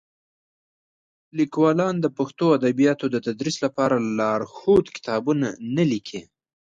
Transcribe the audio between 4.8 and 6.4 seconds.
کتابونه نه لیکي.